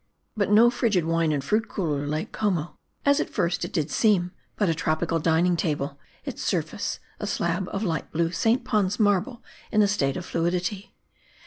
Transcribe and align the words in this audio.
But 0.35 0.49
no 0.49 0.71
frigid 0.71 1.05
wine 1.05 1.31
and 1.31 1.43
fruit 1.43 1.67
cooler, 1.69 2.07
Lake 2.07 2.31
Como; 2.31 2.75
as 3.05 3.19
at 3.19 3.29
first 3.29 3.63
it 3.63 3.71
did 3.71 3.91
seem; 3.91 4.31
but 4.55 4.67
a 4.67 4.73
tropical 4.73 5.19
dining 5.19 5.55
table, 5.55 5.99
its 6.25 6.41
surface 6.41 6.97
a 7.19 7.27
slab 7.27 7.67
of 7.71 7.83
light 7.83 8.11
blue 8.11 8.31
St. 8.31 8.65
Pons 8.65 8.99
marble 8.99 9.43
in 9.71 9.83
a 9.83 9.87
state 9.87 10.17
of 10.17 10.25
fluidity. 10.25 10.95